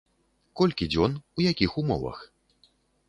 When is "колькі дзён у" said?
0.61-1.45